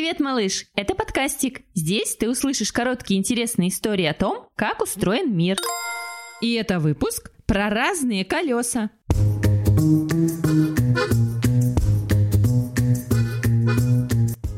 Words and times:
Привет, 0.00 0.18
малыш! 0.18 0.64
Это 0.76 0.94
подкастик. 0.94 1.60
Здесь 1.74 2.16
ты 2.16 2.30
услышишь 2.30 2.72
короткие 2.72 3.20
интересные 3.20 3.68
истории 3.68 4.06
о 4.06 4.14
том, 4.14 4.48
как 4.56 4.80
устроен 4.80 5.36
мир. 5.36 5.58
И 6.40 6.54
это 6.54 6.78
выпуск 6.78 7.30
про 7.44 7.68
разные 7.68 8.24
колеса. 8.24 8.88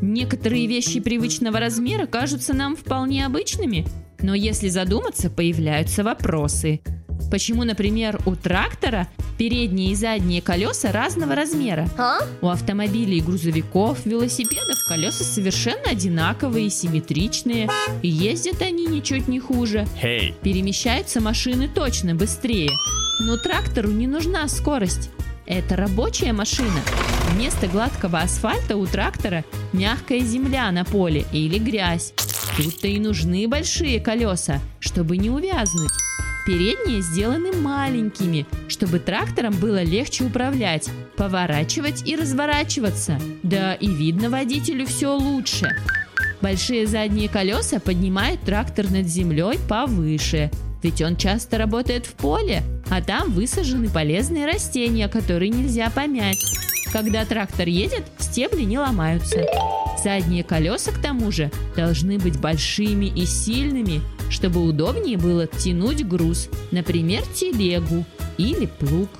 Некоторые 0.00 0.68
вещи 0.68 1.00
привычного 1.00 1.58
размера 1.58 2.06
кажутся 2.06 2.54
нам 2.54 2.76
вполне 2.76 3.26
обычными, 3.26 3.84
но 4.20 4.36
если 4.36 4.68
задуматься, 4.68 5.28
появляются 5.28 6.04
вопросы. 6.04 6.82
Почему, 7.30 7.64
например, 7.64 8.20
у 8.26 8.36
трактора 8.36 9.08
передние 9.38 9.92
и 9.92 9.94
задние 9.94 10.42
колеса 10.42 10.92
разного 10.92 11.34
размера? 11.34 11.88
А? 11.96 12.20
У 12.40 12.48
автомобилей 12.48 13.18
и 13.18 13.22
грузовиков, 13.22 14.04
велосипедов 14.04 14.78
колеса 14.86 15.24
совершенно 15.24 15.90
одинаковые 15.90 16.66
и 16.66 16.70
симметричные, 16.70 17.68
и 18.02 18.08
ездят 18.08 18.60
они 18.62 18.86
ничуть 18.86 19.28
не 19.28 19.40
хуже. 19.40 19.86
Hey. 20.02 20.34
Перемещаются 20.42 21.20
машины 21.20 21.68
точно 21.72 22.14
быстрее. 22.14 22.70
Но 23.20 23.36
трактору 23.36 23.90
не 23.90 24.06
нужна 24.06 24.46
скорость. 24.48 25.10
Это 25.46 25.76
рабочая 25.76 26.32
машина. 26.32 26.80
Вместо 27.30 27.66
гладкого 27.66 28.20
асфальта 28.20 28.76
у 28.76 28.86
трактора 28.86 29.44
мягкая 29.72 30.20
земля 30.20 30.70
на 30.70 30.84
поле 30.84 31.24
или 31.32 31.58
грязь. 31.58 32.12
Тут-то 32.56 32.86
и 32.86 32.98
нужны 32.98 33.48
большие 33.48 34.00
колеса, 34.00 34.60
чтобы 34.78 35.16
не 35.16 35.30
увязнуть. 35.30 35.92
Передние 36.44 37.02
сделаны 37.02 37.52
маленькими, 37.52 38.46
чтобы 38.66 38.98
трактором 38.98 39.54
было 39.54 39.82
легче 39.82 40.24
управлять, 40.24 40.88
поворачивать 41.16 42.08
и 42.08 42.16
разворачиваться. 42.16 43.20
Да 43.44 43.74
и 43.74 43.86
видно 43.86 44.28
водителю 44.28 44.86
все 44.86 45.14
лучше. 45.14 45.68
Большие 46.40 46.88
задние 46.88 47.28
колеса 47.28 47.78
поднимают 47.78 48.40
трактор 48.40 48.90
над 48.90 49.06
землей 49.06 49.60
повыше, 49.68 50.50
ведь 50.82 51.00
он 51.00 51.16
часто 51.16 51.58
работает 51.58 52.06
в 52.06 52.14
поле, 52.14 52.64
а 52.90 53.00
там 53.00 53.30
высажены 53.30 53.88
полезные 53.88 54.46
растения, 54.46 55.06
которые 55.06 55.48
нельзя 55.48 55.90
помять. 55.90 56.44
Когда 56.92 57.24
трактор 57.24 57.68
едет, 57.68 58.02
стебли 58.18 58.62
не 58.62 58.78
ломаются. 58.78 59.46
Задние 60.02 60.42
колеса, 60.42 60.90
к 60.90 61.00
тому 61.00 61.30
же, 61.30 61.52
должны 61.76 62.18
быть 62.18 62.40
большими 62.40 63.06
и 63.06 63.24
сильными, 63.24 64.00
чтобы 64.32 64.64
удобнее 64.64 65.18
было 65.18 65.46
тянуть 65.46 66.06
груз, 66.06 66.48
например, 66.70 67.22
телегу 67.34 68.04
или 68.38 68.66
плуг. 68.66 69.10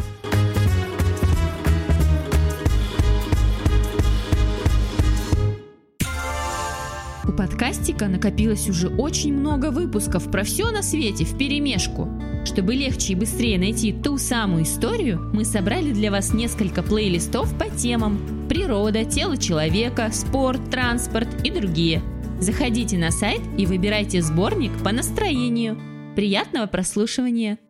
У 7.29 7.33
подкастика 7.35 8.09
накопилось 8.09 8.69
уже 8.69 8.89
очень 8.89 9.35
много 9.35 9.71
выпусков 9.71 10.31
про 10.31 10.45
все 10.45 10.71
на 10.71 10.83
свете 10.83 11.25
в 11.25 11.37
перемешку. 11.37 12.09
Чтобы 12.45 12.75
легче 12.75 13.13
и 13.13 13.17
быстрее 13.17 13.59
найти 13.59 13.93
ту 13.93 14.19
самую 14.19 14.65
историю, 14.65 15.31
мы 15.33 15.45
собрали 15.45 15.93
для 15.93 16.11
вас 16.11 16.33
несколько 16.33 16.83
плейлистов 16.83 17.57
по 17.57 17.69
темам 17.71 18.19
природа, 18.49 19.05
тело 19.05 19.37
человека, 19.37 20.11
спорт, 20.13 20.71
транспорт 20.71 21.29
и 21.45 21.51
другие. 21.51 22.03
Заходите 22.43 22.99
на 22.99 23.13
сайт 23.13 23.41
и 23.57 23.67
выбирайте 23.67 24.21
сборник 24.21 24.73
по 24.83 24.91
настроению. 24.91 25.81
Приятного 26.17 26.67
прослушивания! 26.67 27.61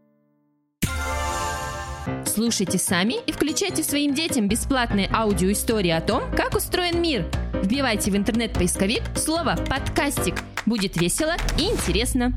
Слушайте 2.24 2.78
сами 2.78 3.16
и 3.26 3.32
включайте 3.32 3.82
своим 3.82 4.14
детям 4.14 4.48
бесплатные 4.48 5.10
аудиоистории 5.12 5.90
о 5.90 6.00
том, 6.00 6.22
как 6.34 6.56
устроен 6.56 7.02
мир. 7.02 7.30
Вбивайте 7.62 8.10
в 8.10 8.16
интернет-поисковик 8.16 9.02
слово 9.14 9.56
«подкастик». 9.68 10.36
Будет 10.64 10.98
весело 10.98 11.34
и 11.58 11.64
интересно. 11.64 12.32